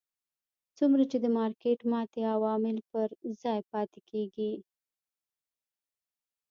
[0.77, 3.07] څومره چې د مارکېټ ماتې عوامل پر
[3.41, 4.53] ځای پاتې کېږي.